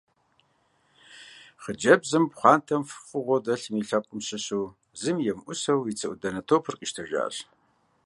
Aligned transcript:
Хъыджэбзым 1.61 2.23
пхъуантэм 2.31 2.81
фӀыгъуэу 3.09 3.43
дэлъым 3.45 3.75
и 3.81 3.83
лъэпкъым 3.87 4.21
щыщу 4.27 4.73
зыми 4.99 5.27
емыӀусэу 5.31 5.81
и 5.91 5.93
цы 5.99 6.05
Ӏуданэ 6.09 6.41
топыр 6.47 6.75
къищтэжащ. 6.79 7.35